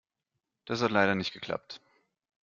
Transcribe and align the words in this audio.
Das 0.65 0.81
hat 0.81 0.89
leider 0.89 1.13
nicht 1.13 1.31
geklappt. 1.31 1.79